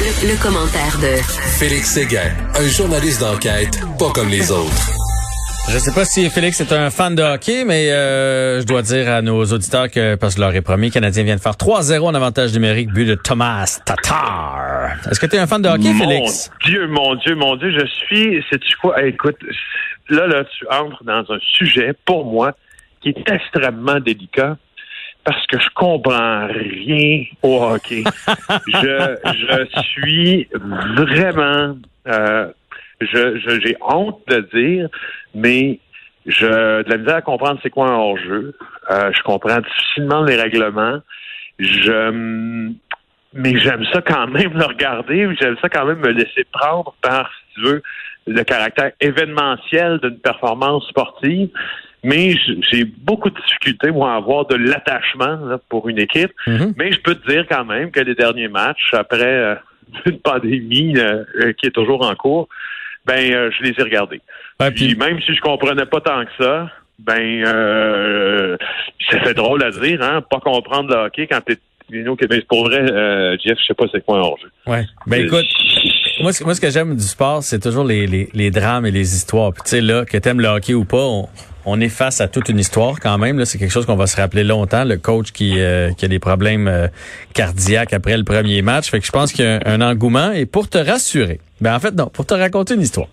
Le, 0.00 0.30
le 0.32 0.42
commentaire 0.42 0.96
de 1.00 1.16
Félix 1.58 1.94
Séguin, 1.94 2.30
un 2.54 2.68
journaliste 2.68 3.20
d'enquête 3.20 3.80
pas 3.98 4.10
comme 4.14 4.28
les 4.28 4.50
autres. 4.50 4.90
Je 5.70 5.78
sais 5.78 5.92
pas 5.92 6.04
si 6.04 6.30
Félix 6.30 6.60
est 6.60 6.72
un 6.72 6.90
fan 6.90 7.14
de 7.14 7.22
hockey, 7.22 7.64
mais 7.64 7.90
euh, 7.90 8.60
je 8.60 8.66
dois 8.66 8.82
dire 8.82 9.08
à 9.10 9.22
nos 9.22 9.44
auditeurs 9.44 9.90
que, 9.90 10.14
parce 10.14 10.34
que 10.34 10.40
je 10.40 10.46
leur 10.46 10.54
ai 10.54 10.60
promis, 10.62 10.86
le 10.88 10.92
Canadien 10.92 11.24
vient 11.24 11.36
de 11.36 11.40
faire 11.40 11.52
3-0 11.52 12.00
en 12.00 12.14
avantage 12.14 12.52
numérique, 12.54 12.90
but 12.92 13.04
de 13.04 13.16
Thomas 13.16 13.80
Tatar. 13.84 14.92
Est-ce 15.10 15.20
que 15.20 15.26
tu 15.26 15.36
es 15.36 15.38
un 15.38 15.46
fan 15.46 15.60
de 15.62 15.68
hockey, 15.68 15.92
mon 15.92 16.08
Félix? 16.08 16.50
Dieu, 16.64 16.86
mon 16.86 17.14
Dieu, 17.16 17.34
mon 17.34 17.56
Dieu, 17.56 17.70
je 17.78 17.86
suis, 17.86 18.42
sais-tu 18.50 18.76
quoi? 18.80 19.00
Hey, 19.02 19.10
écoute, 19.10 19.36
là, 20.08 20.26
là, 20.26 20.44
tu 20.44 20.64
entres 20.70 21.02
dans 21.04 21.24
un 21.32 21.38
sujet, 21.40 21.92
pour 22.06 22.24
moi, 22.24 22.52
qui 23.02 23.10
est 23.10 23.30
extrêmement 23.30 24.00
délicat 24.00 24.56
parce 25.28 25.46
que 25.46 25.58
je 25.60 25.68
comprends 25.74 26.46
rien 26.46 27.24
au 27.42 27.62
hockey. 27.62 28.02
je, 28.66 29.16
je 29.74 29.80
suis 29.82 30.48
vraiment, 30.96 31.76
euh, 32.06 32.50
je, 33.02 33.38
je- 33.38 33.60
j'ai 33.62 33.76
honte 33.82 34.22
de 34.28 34.36
le 34.36 34.42
dire, 34.54 34.88
mais 35.34 35.80
je 36.24 36.46
de 36.82 36.88
la 36.88 36.96
misère 36.96 37.16
à 37.16 37.20
comprendre 37.20 37.60
c'est 37.62 37.68
quoi 37.68 37.88
un 37.90 37.96
hors-jeu. 37.96 38.54
Euh, 38.90 39.10
je 39.14 39.22
comprends 39.22 39.60
difficilement 39.60 40.22
les 40.24 40.40
règlements. 40.40 41.00
Je 41.58 42.72
mais 43.34 43.58
j'aime 43.58 43.84
ça 43.92 44.00
quand 44.00 44.28
même 44.28 44.54
le 44.56 44.64
regarder, 44.64 45.28
j'aime 45.38 45.56
ça 45.60 45.68
quand 45.68 45.84
même 45.84 45.98
me 45.98 46.08
laisser 46.08 46.44
prendre 46.50 46.94
par, 47.02 47.30
si 47.30 47.54
tu 47.54 47.60
veux, 47.68 47.82
le 48.26 48.42
caractère 48.44 48.92
événementiel 49.00 49.98
d'une 50.02 50.18
performance 50.18 50.88
sportive. 50.88 51.50
Mais 52.04 52.34
j'ai 52.70 52.84
beaucoup 52.84 53.28
de 53.30 53.34
difficultés, 53.40 53.90
moi, 53.90 54.12
à 54.12 54.16
avoir 54.16 54.46
de 54.46 54.54
l'attachement 54.54 55.58
pour 55.68 55.88
une 55.88 55.98
équipe. 55.98 56.30
Mhm. 56.46 56.74
Mais 56.76 56.92
je 56.92 57.00
peux 57.00 57.14
te 57.16 57.28
dire 57.30 57.44
quand 57.50 57.64
même 57.64 57.90
que 57.90 58.00
les 58.00 58.14
derniers 58.14 58.48
matchs, 58.48 58.90
après 58.92 59.22
euh, 59.24 59.54
une 60.06 60.20
pandémie 60.20 60.94
euh, 60.96 61.52
qui 61.58 61.66
est 61.66 61.70
toujours 61.72 62.04
en 62.08 62.14
cours, 62.14 62.48
ben 63.06 63.32
euh, 63.32 63.50
je 63.56 63.64
les 63.64 63.70
ai 63.78 63.82
regardés. 63.82 64.20
Ouais, 64.60 64.70
Puis 64.70 64.88
puis- 64.88 64.96
même 64.96 65.20
si 65.22 65.34
je 65.34 65.40
comprenais 65.40 65.86
pas 65.86 66.00
tant 66.00 66.24
que 66.24 66.30
ça, 66.44 66.70
ben 66.98 67.42
euh, 67.46 68.56
ça 69.10 69.20
fait 69.20 69.34
drôle 69.34 69.62
à 69.64 69.70
dire, 69.70 70.02
hein, 70.02 70.22
pas 70.28 70.40
comprendre 70.40 70.90
le 70.94 71.00
hockey 71.06 71.26
quand 71.26 71.40
t'es 71.40 71.58
Vino 71.90 72.16
Québec. 72.16 72.44
Pour 72.48 72.64
vrai, 72.64 72.80
euh, 72.92 73.36
Jeff, 73.42 73.56
je 73.58 73.64
sais 73.66 73.74
pas 73.74 73.86
c'est 73.90 74.04
quoi 74.04 74.18
un 74.18 74.20
hors-jeu. 74.20 74.50
Ouais. 74.66 74.84
Ben 75.06 75.24
écoute, 75.24 75.46
moi, 76.20 76.32
ce- 76.32 76.44
moi, 76.44 76.54
ce 76.54 76.60
que 76.60 76.70
j'aime 76.70 76.96
du 76.96 77.04
sport, 77.04 77.42
c'est 77.42 77.58
toujours 77.58 77.84
les, 77.84 78.30
les, 78.32 78.50
drames 78.50 78.86
et 78.86 78.90
les 78.90 79.14
histoires. 79.14 79.52
Puis 79.52 79.62
tu 79.64 79.70
sais, 79.70 79.80
là, 79.80 80.04
que 80.04 80.16
t'aimes 80.18 80.40
le 80.40 80.48
hockey 80.48 80.74
ou 80.74 80.84
pas, 80.84 81.04
on, 81.04 81.28
on 81.64 81.80
est 81.80 81.88
face 81.88 82.20
à 82.20 82.28
toute 82.28 82.48
une 82.48 82.58
histoire 82.58 82.98
quand 82.98 83.18
même. 83.18 83.44
C'est 83.44 83.58
quelque 83.58 83.70
chose 83.70 83.86
qu'on 83.86 83.96
va 83.96 84.06
se 84.06 84.16
rappeler 84.16 84.42
longtemps. 84.42 84.84
Le 84.84 84.96
coach 84.96 85.32
qui, 85.32 85.60
euh, 85.60 85.92
qui 85.92 86.04
a 86.04 86.08
des 86.08 86.18
problèmes 86.18 86.66
euh, 86.66 86.88
cardiaques 87.34 87.92
après 87.92 88.16
le 88.16 88.24
premier 88.24 88.62
match. 88.62 88.90
Fait 88.90 89.00
que 89.00 89.06
je 89.06 89.12
pense 89.12 89.32
qu'il 89.32 89.44
y 89.44 89.48
a 89.48 89.60
un, 89.64 89.80
engouement. 89.80 90.32
Et 90.32 90.46
pour 90.46 90.68
te 90.68 90.78
rassurer, 90.78 91.40
ben 91.60 91.74
en 91.74 91.80
fait, 91.80 91.94
non, 91.94 92.06
pour 92.06 92.24
te 92.24 92.34
raconter 92.34 92.74
une 92.74 92.80
histoire. 92.80 93.08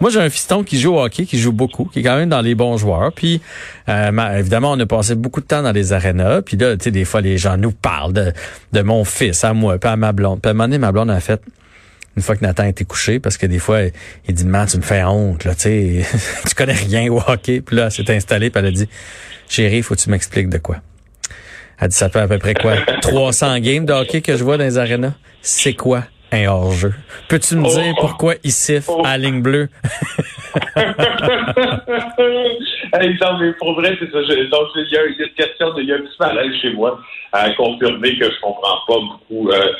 Moi, 0.00 0.10
j'ai 0.10 0.20
un 0.20 0.30
fiston 0.30 0.62
qui 0.62 0.78
joue 0.78 0.94
au 0.94 1.02
hockey, 1.02 1.24
qui 1.26 1.38
joue 1.38 1.52
beaucoup, 1.52 1.86
qui 1.86 1.98
est 2.00 2.02
quand 2.02 2.16
même 2.16 2.28
dans 2.28 2.42
les 2.42 2.54
bons 2.54 2.76
joueurs. 2.76 3.12
Puis, 3.12 3.40
euh, 3.88 4.38
évidemment, 4.38 4.72
on 4.72 4.80
a 4.80 4.86
passé 4.86 5.14
beaucoup 5.14 5.40
de 5.40 5.46
temps 5.46 5.62
dans 5.62 5.72
les 5.72 5.92
arénas. 5.92 6.42
Puis 6.42 6.56
là, 6.56 6.76
tu 6.76 6.84
sais, 6.84 6.90
des 6.90 7.04
fois, 7.04 7.20
les 7.20 7.38
gens 7.38 7.56
nous 7.56 7.72
parlent 7.72 8.12
de, 8.12 8.32
de 8.72 8.82
mon 8.82 9.04
fils 9.04 9.42
à 9.44 9.52
moi, 9.52 9.78
puis 9.78 9.90
à 9.90 9.96
ma 9.96 10.12
blonde. 10.12 10.40
Puis 10.40 10.48
à 10.48 10.52
un 10.52 10.54
moment 10.54 10.78
ma 10.78 10.92
blonde 10.92 11.10
a 11.10 11.20
fait 11.20 11.40
une 12.16 12.22
fois 12.22 12.34
que 12.36 12.44
Nathan 12.44 12.64
était 12.64 12.84
couché, 12.84 13.20
parce 13.20 13.36
que 13.36 13.46
des 13.46 13.58
fois, 13.58 13.80
il 14.26 14.34
dit, 14.34 14.46
man, 14.46 14.66
tu 14.66 14.78
me 14.78 14.82
fais 14.82 15.02
honte, 15.04 15.44
là, 15.44 15.54
tu 15.54 15.62
sais, 15.62 16.06
tu 16.48 16.54
connais 16.54 16.72
rien 16.72 17.10
au 17.12 17.20
hockey. 17.26 17.60
Puis 17.60 17.76
là, 17.76 17.84
elle 17.84 17.90
s'est 17.90 18.10
installée, 18.14 18.50
puis 18.50 18.60
elle 18.60 18.66
a 18.66 18.70
dit, 18.70 18.88
chérie, 19.48 19.82
faut 19.82 19.94
que 19.94 20.00
tu 20.00 20.10
m'expliques 20.10 20.48
de 20.48 20.58
quoi. 20.58 20.76
Elle 21.78 21.88
dit, 21.88 21.96
ça 21.96 22.08
fait 22.08 22.20
à 22.20 22.28
peu 22.28 22.38
près 22.38 22.54
quoi? 22.54 22.76
300 23.02 23.58
games 23.58 23.84
de 23.84 23.92
hockey 23.92 24.22
que 24.22 24.36
je 24.36 24.42
vois 24.42 24.56
dans 24.56 24.64
les 24.64 24.78
arénas? 24.78 25.12
C'est 25.42 25.74
quoi 25.74 26.04
un 26.32 26.46
hors-jeu? 26.46 26.94
Peux-tu 27.28 27.56
me 27.56 27.68
dire 27.68 27.94
pourquoi 28.00 28.34
il 28.42 28.50
siffle 28.50 28.90
à 29.04 29.16
la 29.16 29.18
ligne 29.18 29.42
bleue? 29.42 29.68
hey, 32.94 33.16
non, 33.20 33.38
mais 33.38 33.52
pour 33.58 33.74
vrai, 33.74 33.96
c'est 34.00 34.10
ça. 34.10 34.22
Je- 34.22 34.48
donc, 34.50 34.68
il 34.74 34.90
y, 34.90 34.96
a, 34.96 35.04
une 35.04 35.14
question, 35.36 35.74
de, 35.74 35.82
il 35.82 35.88
y 35.88 35.92
a 35.92 35.96
un 35.96 36.00
petit 36.00 36.16
malaise 36.18 36.52
chez 36.62 36.72
moi 36.72 36.98
à 37.32 37.50
confirmer 37.50 38.18
que 38.18 38.24
je 38.24 38.40
comprends 38.40 38.78
pas 38.88 38.94
beaucoup 38.94 39.50
euh, 39.50 39.72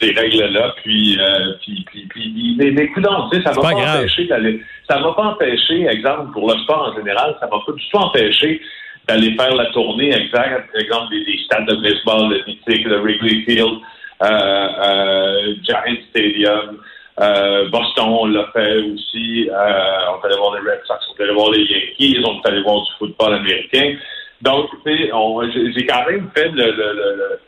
ces 0.00 0.12
règles-là. 0.12 0.74
Puis, 0.82 1.18
euh, 1.20 1.52
puis, 1.62 1.84
puis, 1.86 2.06
puis, 2.08 2.54
mais, 2.58 2.70
mais 2.70 2.88
non, 2.98 3.28
tu 3.30 3.36
sais, 3.38 3.44
ça 3.44 3.50
m'a 3.50 3.62
pas 3.62 3.68
empêché 4.00 4.24
d'aller. 4.26 4.60
Ça 4.88 4.98
m'a 5.00 5.12
pas 5.12 5.22
empêché, 5.24 5.86
exemple, 5.86 6.32
pour 6.32 6.50
le 6.52 6.58
sport 6.58 6.92
en 6.92 6.96
général, 6.96 7.36
ça 7.40 7.46
m'a 7.46 7.58
pas 7.64 7.72
du 7.72 7.88
tout 7.88 7.96
empêché 7.96 8.60
d'aller 9.08 9.34
faire 9.36 9.54
la 9.54 9.66
tournée, 9.66 10.08
exact, 10.14 10.68
exemple, 10.74 11.10
des, 11.10 11.24
des 11.24 11.38
stades 11.44 11.66
de 11.66 11.74
baseball, 11.76 12.30
le 12.30 12.42
mythique, 12.46 12.86
le 12.86 13.00
Wrigley 13.00 13.42
Field, 13.44 13.78
euh, 14.22 14.26
euh, 14.28 15.54
Giant 15.62 15.96
Stadium. 16.10 16.78
Euh, 17.20 17.68
Boston, 17.68 18.06
on 18.08 18.26
l'a 18.26 18.48
fait 18.52 18.78
aussi. 18.78 19.48
Euh, 19.48 19.54
on 19.54 20.20
est 20.20 20.26
allé 20.26 20.36
voir 20.36 20.54
les 20.54 20.68
Red 20.68 20.80
Sox, 20.84 20.98
on 21.10 21.16
est 21.20 21.22
allé 21.24 21.32
voir 21.34 21.50
les 21.52 21.62
Yankees, 21.62 22.18
on 22.24 22.40
est 22.40 22.48
allé 22.48 22.62
voir 22.62 22.82
du 22.82 22.90
football 22.98 23.34
américain. 23.34 23.94
Donc, 24.42 24.68
tu 24.84 24.96
sais, 24.96 25.12
on- 25.12 25.48
j'ai 25.48 25.86
quand 25.86 26.04
même 26.10 26.28
fait 26.34 26.48
le... 26.48 26.64
le, 26.64 26.72
le- 26.72 27.16
le- 27.16 27.40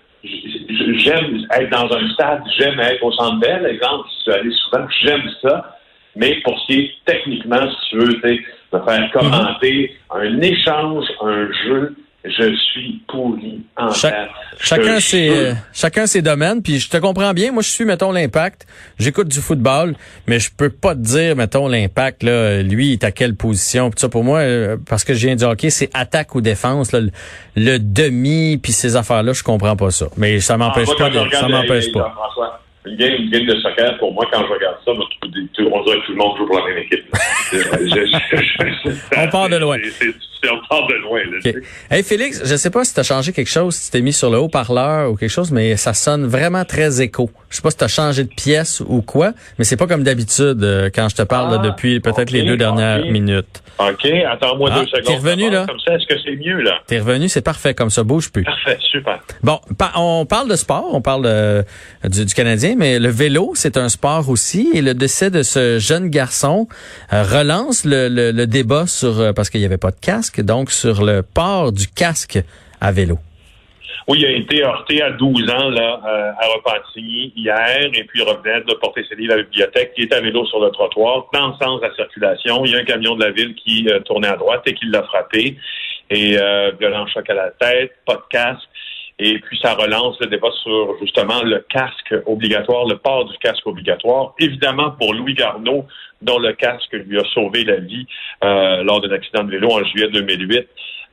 j'aime 0.98 1.46
être 1.50 1.70
dans 1.70 1.92
un 1.94 2.08
stade, 2.10 2.42
j'aime 2.58 2.78
être 2.80 3.02
au 3.02 3.12
centre 3.12 3.38
belle, 3.40 3.66
exemple, 3.66 4.08
je 4.08 4.22
suis 4.22 4.40
allé 4.40 4.50
souvent, 4.52 4.86
j'aime 5.02 5.30
ça. 5.42 5.76
Mais 6.16 6.40
pour 6.42 6.58
ce 6.60 6.66
qui 6.66 6.80
est 6.80 6.90
techniquement, 7.04 7.70
si 7.70 7.90
tu 7.90 7.98
veux, 7.98 8.38
me 8.72 8.80
faire 8.84 9.10
commenter 9.12 9.94
un 10.10 10.40
échange, 10.40 11.04
un 11.20 11.48
jeu, 11.64 11.94
je 12.24 12.54
suis 12.54 13.02
pourri 13.06 13.60
en 13.76 13.90
Chaque-. 13.90 14.30
Chacun 14.58 14.98
Je 14.98 15.04
ses, 15.04 15.28
euh, 15.28 15.52
chacun 15.74 16.06
ses 16.06 16.22
domaines, 16.22 16.62
puis 16.62 16.78
je 16.78 16.88
te 16.88 16.96
comprends 16.96 17.32
bien. 17.34 17.52
Moi, 17.52 17.62
je 17.62 17.70
suis, 17.70 17.84
mettons, 17.84 18.10
l'impact. 18.12 18.66
J'écoute 18.98 19.28
du 19.28 19.40
football, 19.40 19.94
mais 20.26 20.38
je 20.40 20.50
peux 20.56 20.70
pas 20.70 20.94
te 20.94 21.00
dire, 21.00 21.36
mettons, 21.36 21.68
l'impact, 21.68 22.22
là, 22.22 22.62
lui, 22.62 22.88
il 22.88 22.92
est 22.94 23.04
à 23.04 23.10
quelle 23.12 23.34
position. 23.34 23.90
Puis 23.90 24.00
ça, 24.00 24.08
pour 24.08 24.24
moi, 24.24 24.38
euh, 24.40 24.76
parce 24.88 25.04
que 25.04 25.14
je 25.14 25.26
viens 25.26 25.36
du 25.36 25.44
hockey, 25.44 25.70
c'est 25.70 25.90
attaque 25.94 26.34
ou 26.34 26.40
défense, 26.40 26.92
là, 26.92 27.00
le, 27.00 27.10
le 27.56 27.78
demi, 27.78 28.58
puis 28.62 28.72
ces 28.72 28.96
affaires-là, 28.96 29.32
je 29.34 29.42
comprends 29.42 29.76
pas 29.76 29.90
ça. 29.90 30.06
Mais 30.16 30.40
ça 30.40 30.56
m'empêche 30.56 30.88
Ah, 30.92 30.98
pas, 30.98 31.10
de, 31.10 31.30
ça 31.32 31.48
m'empêche 31.48 31.92
pas. 31.92 32.12
François, 32.14 32.60
Une 32.86 32.96
game, 32.96 33.12
une 33.18 33.30
game 33.30 33.46
de 33.46 33.60
soccer, 33.60 33.98
pour 33.98 34.12
moi, 34.14 34.24
quand 34.32 34.40
je 34.46 34.52
regarde 34.52 34.76
ça, 34.84 34.92
moi, 34.94 35.04
tout- 35.20 35.28
tout- 35.28 35.68
on 35.72 35.82
dirait 35.84 35.98
que 36.00 36.06
tout 36.06 36.12
le 36.12 36.18
monde 36.18 36.36
joue 36.38 36.46
pour 36.46 36.58
la 36.58 36.64
même 36.66 36.78
équipe. 36.78 37.04
Je- 37.52 37.58
je- 37.58 38.38
je- 38.38 38.90
je- 38.90 38.96
On 39.18 39.28
part 39.28 39.48
de 39.48 39.56
loin. 39.56 39.76
c'est- 39.82 40.06
part 40.68 40.86
de 40.86 40.94
loin. 40.94 41.20
Là. 41.20 41.52
Hey 41.90 42.02
Félix, 42.02 42.42
je 42.44 42.56
sais 42.56 42.70
pas 42.70 42.84
si 42.84 42.94
tu 42.94 43.00
as 43.00 43.02
changé 43.02 43.32
quelque 43.32 43.48
chose, 43.50 43.74
si 43.76 43.86
tu 43.86 43.90
t'es 43.92 44.00
mis 44.02 44.12
sur 44.12 44.30
le 44.30 44.38
haut-parleur 44.38 45.10
ou 45.10 45.16
quelque 45.16 45.30
chose, 45.30 45.50
mais 45.52 45.76
ça 45.76 45.94
sonne 45.94 46.26
vraiment 46.26 46.64
très 46.64 47.00
écho. 47.00 47.30
Je 47.50 47.56
sais 47.56 47.62
pas 47.62 47.70
si 47.70 47.76
tu 47.76 47.84
as 47.84 47.88
changé 47.88 48.24
de 48.24 48.28
pièce 48.34 48.80
ou 48.86 49.02
quoi, 49.02 49.32
mais 49.58 49.64
c'est 49.64 49.76
pas 49.76 49.86
comme 49.86 50.02
d'habitude 50.02 50.62
euh, 50.62 50.90
quand 50.94 51.08
je 51.08 51.16
te 51.16 51.22
parle 51.22 51.50
là, 51.52 51.60
Ah, 51.62 51.66
depuis 51.66 52.00
peut-être 52.00 52.30
les 52.30 52.42
deux 52.42 52.56
dernières 52.56 53.04
minutes. 53.06 53.62
OK, 53.78 54.06
attends-moi 54.06 54.70
Ah, 54.72 54.80
deux 54.80 54.86
secondes. 54.86 55.04
t'es 55.04 55.16
revenu, 55.16 55.50
là? 55.50 55.66
Comme 55.68 55.78
ça, 55.80 55.94
est-ce 55.94 56.06
que 56.06 56.14
c'est 56.24 56.34
mieux, 56.36 56.62
là? 56.62 56.78
T'es 56.86 56.98
revenu, 56.98 57.28
c'est 57.28 57.42
parfait 57.42 57.74
comme 57.74 57.90
ça, 57.90 58.02
bouge 58.04 58.30
plus. 58.32 58.42
Parfait, 58.44 58.78
super. 58.90 59.20
Bon, 59.42 59.60
pa- 59.76 59.92
on 59.96 60.24
parle 60.24 60.48
de 60.48 60.56
sport, 60.56 60.88
on 60.94 61.02
parle 61.02 61.24
euh, 61.26 61.62
du, 62.04 62.24
du 62.24 62.32
Canadien, 62.34 62.74
mais 62.78 62.98
le 62.98 63.08
vélo, 63.10 63.52
c'est 63.54 63.76
un 63.76 63.90
sport 63.90 64.30
aussi. 64.30 64.70
Et 64.72 64.80
le 64.80 64.94
décès 64.94 65.30
de 65.30 65.42
ce 65.42 65.78
jeune 65.78 66.08
garçon 66.08 66.68
euh, 67.12 67.22
relance 67.22 67.84
le, 67.84 68.08
le- 68.08 68.30
le 68.32 68.46
débat 68.46 68.86
sur, 68.86 69.20
euh, 69.20 69.32
parce 69.34 69.50
qu'il 69.50 69.60
n'y 69.60 69.66
avait 69.66 69.76
pas 69.76 69.90
de 69.90 70.00
casque, 70.00 70.40
donc 70.40 70.55
sur 70.68 71.04
le 71.04 71.22
port 71.22 71.72
du 71.72 71.88
casque 71.88 72.38
à 72.80 72.92
vélo. 72.92 73.18
Oui, 74.08 74.18
il 74.20 74.26
a 74.26 74.30
été 74.30 74.64
heurté 74.64 75.02
à 75.02 75.10
12 75.10 75.50
ans 75.50 75.68
là, 75.68 76.00
euh, 76.06 76.30
à 76.38 76.46
Repentigny 76.54 77.32
hier, 77.34 77.90
et 77.92 78.04
puis 78.04 78.20
il 78.20 78.22
revenait 78.22 78.60
de 78.60 78.74
porter 78.74 79.04
ses 79.08 79.16
livres 79.16 79.32
à 79.32 79.36
la 79.38 79.42
bibliothèque. 79.42 79.92
Il 79.96 80.04
est 80.04 80.14
à 80.14 80.20
vélo 80.20 80.46
sur 80.46 80.60
le 80.60 80.70
trottoir, 80.70 81.26
dans 81.32 81.48
le 81.48 81.54
sens 81.54 81.80
de 81.80 81.86
la 81.86 81.94
circulation. 81.94 82.64
Il 82.64 82.72
y 82.72 82.76
a 82.76 82.78
un 82.78 82.84
camion 82.84 83.16
de 83.16 83.24
la 83.24 83.32
ville 83.32 83.54
qui 83.56 83.88
euh, 83.88 83.98
tournait 84.00 84.28
à 84.28 84.36
droite 84.36 84.62
et 84.66 84.74
qui 84.74 84.86
l'a 84.86 85.02
frappé. 85.02 85.56
Et 86.08 86.38
euh, 86.38 86.70
violent 86.78 87.06
choc 87.08 87.28
à 87.28 87.34
la 87.34 87.50
tête, 87.50 87.94
pas 88.06 88.14
de 88.14 88.22
casque. 88.30 88.68
Et 89.18 89.38
puis 89.38 89.58
ça 89.62 89.74
relance 89.74 90.18
le 90.20 90.26
débat 90.26 90.50
sur 90.62 90.98
justement 91.00 91.42
le 91.42 91.64
casque 91.70 92.14
obligatoire, 92.26 92.86
le 92.86 92.98
port 92.98 93.24
du 93.24 93.36
casque 93.38 93.66
obligatoire. 93.66 94.34
Évidemment 94.38 94.90
pour 94.90 95.14
Louis 95.14 95.34
Garneau, 95.34 95.86
dont 96.20 96.38
le 96.38 96.52
casque 96.52 96.92
lui 96.92 97.18
a 97.18 97.24
sauvé 97.32 97.64
la 97.64 97.76
vie 97.76 98.06
euh, 98.44 98.82
lors 98.82 99.00
d'un 99.00 99.12
accident 99.12 99.44
de 99.44 99.50
vélo 99.50 99.70
en 99.70 99.84
juillet 99.84 100.08
2008. 100.08 100.68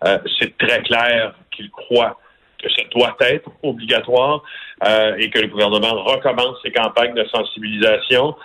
Euh, 0.05 0.17
c'est 0.37 0.57
très 0.57 0.81
clair 0.81 1.33
qu'il 1.51 1.69
croit 1.69 2.19
que 2.61 2.69
ça 2.69 2.83
doit 2.91 3.15
être 3.21 3.49
obligatoire 3.61 4.43
euh, 4.85 5.15
et 5.17 5.29
que 5.29 5.39
le 5.39 5.47
gouvernement 5.47 6.03
recommence 6.03 6.57
ses 6.63 6.71
campagnes 6.71 7.13
de 7.13 7.25
sensibilisation. 7.25 8.35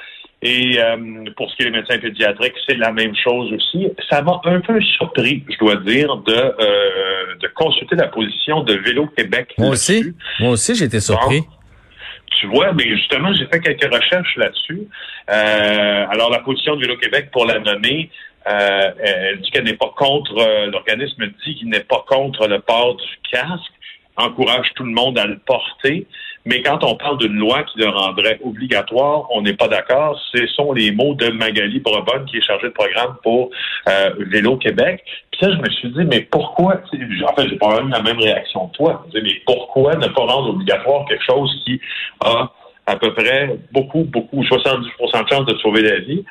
Et 0.40 0.80
euh, 0.80 1.24
pour 1.36 1.50
ce 1.50 1.56
qui 1.56 1.62
est 1.62 1.66
des 1.66 1.72
médecins 1.72 1.98
pédiatriques, 1.98 2.54
c'est 2.68 2.76
la 2.76 2.92
même 2.92 3.14
chose 3.16 3.52
aussi. 3.52 3.90
Ça 4.08 4.22
m'a 4.22 4.40
un 4.44 4.60
peu 4.60 4.80
surpris, 4.80 5.44
je 5.50 5.58
dois 5.58 5.76
dire, 5.76 6.16
de, 6.18 6.32
euh, 6.32 7.17
de 7.40 7.48
consulter 7.48 7.96
la 7.96 8.08
position 8.08 8.62
de 8.62 8.74
Vélo 8.74 9.06
Québec. 9.16 9.54
Moi 9.58 9.70
aussi, 9.70 10.14
moi 10.40 10.50
aussi, 10.50 10.74
j'ai 10.74 10.86
été 10.86 11.00
surpris. 11.00 11.42
Tu 12.40 12.46
vois, 12.46 12.72
mais 12.72 12.88
justement, 12.96 13.32
j'ai 13.34 13.46
fait 13.46 13.60
quelques 13.60 13.92
recherches 13.92 14.36
là-dessus. 14.36 14.86
Euh, 15.30 16.06
alors, 16.10 16.30
la 16.30 16.40
position 16.40 16.76
de 16.76 16.82
Vélo 16.82 16.96
Québec, 16.96 17.30
pour 17.32 17.46
la 17.46 17.58
nommer, 17.58 18.10
euh, 18.48 18.90
elle 19.00 19.40
dit 19.40 19.50
qu'elle 19.50 19.64
n'est 19.64 19.74
pas 19.76 19.92
contre, 19.96 20.38
euh, 20.38 20.66
l'organisme 20.66 21.26
dit 21.44 21.56
qu'il 21.56 21.68
n'est 21.68 21.80
pas 21.80 22.04
contre 22.06 22.46
le 22.46 22.60
port 22.60 22.96
du 22.96 23.06
casque, 23.30 23.72
encourage 24.16 24.72
tout 24.74 24.84
le 24.84 24.92
monde 24.92 25.18
à 25.18 25.26
le 25.26 25.38
porter, 25.38 26.06
Mais 26.48 26.62
quand 26.62 26.82
on 26.82 26.94
parle 26.94 27.18
d'une 27.18 27.34
loi 27.34 27.62
qui 27.64 27.78
le 27.78 27.90
rendrait 27.90 28.40
obligatoire, 28.42 29.26
on 29.30 29.42
n'est 29.42 29.52
pas 29.52 29.68
d'accord. 29.68 30.18
Ce 30.32 30.46
sont 30.46 30.72
les 30.72 30.92
mots 30.92 31.14
de 31.14 31.28
Magali 31.28 31.78
Brebonne, 31.78 32.24
qui 32.24 32.38
est 32.38 32.42
chargée 32.42 32.68
de 32.68 32.72
programme 32.72 33.16
pour 33.22 33.50
euh, 33.86 34.10
Vélo 34.30 34.56
Québec. 34.56 35.04
Puis 35.30 35.40
ça, 35.42 35.52
je 35.52 35.58
me 35.58 35.68
suis 35.68 35.90
dit, 35.90 36.04
mais 36.06 36.22
pourquoi, 36.22 36.76
en 36.76 37.34
fait, 37.34 37.48
j'ai 37.50 37.56
pas 37.56 37.82
eu 37.82 37.88
la 37.90 38.00
même 38.00 38.18
réaction 38.18 38.68
que 38.68 38.76
toi. 38.78 39.04
Je 39.12 39.18
me 39.18 39.24
mais 39.24 39.42
pourquoi 39.44 39.94
ne 39.96 40.06
pas 40.06 40.22
rendre 40.22 40.48
obligatoire 40.48 41.04
quelque 41.06 41.24
chose 41.24 41.54
qui 41.66 41.78
a 42.24 42.50
à 42.86 42.96
peu 42.96 43.12
près 43.12 43.58
beaucoup, 43.70 44.04
beaucoup, 44.04 44.42
70% 44.42 45.24
de 45.24 45.28
chances 45.28 45.46
de 45.46 45.56
sauver 45.58 45.82
la 45.82 45.98
vie? 45.98 46.24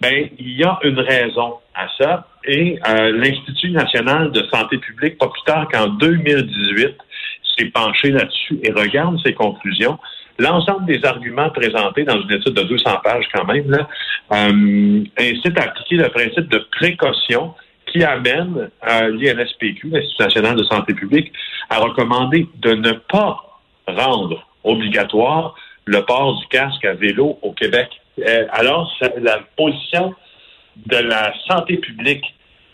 Ben, 0.00 0.30
il 0.36 0.58
y 0.58 0.64
a 0.64 0.80
une 0.82 0.98
raison 0.98 1.58
à 1.76 1.86
ça. 1.96 2.26
Et 2.44 2.76
euh, 2.88 3.12
l'Institut 3.12 3.70
national 3.70 4.32
de 4.32 4.42
santé 4.52 4.78
publique, 4.78 5.16
pas 5.16 5.28
plus 5.28 5.42
tard 5.44 5.68
qu'en 5.70 5.86
2018, 5.86 6.96
penché 7.66 8.10
là-dessus 8.10 8.58
et 8.62 8.72
regarde 8.72 9.18
ses 9.24 9.34
conclusions. 9.34 9.98
L'ensemble 10.38 10.86
des 10.86 11.04
arguments 11.04 11.50
présentés 11.50 12.04
dans 12.04 12.20
une 12.20 12.32
étude 12.32 12.54
de 12.54 12.62
200 12.62 13.00
pages 13.04 13.26
quand 13.32 13.44
même 13.44 13.70
là, 13.70 13.88
euh, 14.32 15.04
incite 15.18 15.58
à 15.58 15.64
appliquer 15.64 15.96
le 15.96 16.08
principe 16.08 16.48
de 16.48 16.58
précaution 16.78 17.54
qui 17.92 18.02
amène 18.04 18.70
euh, 18.88 19.08
l'INSPQ, 19.10 19.88
l'Institut 19.88 20.22
national 20.22 20.56
de 20.56 20.64
santé 20.64 20.94
publique, 20.94 21.32
à 21.68 21.78
recommander 21.78 22.48
de 22.60 22.72
ne 22.72 22.92
pas 22.92 23.60
rendre 23.86 24.46
obligatoire 24.64 25.54
le 25.84 26.04
port 26.04 26.38
du 26.38 26.46
casque 26.46 26.84
à 26.84 26.94
vélo 26.94 27.38
au 27.42 27.52
Québec. 27.52 27.88
Euh, 28.20 28.46
alors, 28.52 28.92
la 29.20 29.40
position 29.56 30.14
de 30.86 30.96
la 30.96 31.34
santé 31.48 31.76
publique 31.78 32.24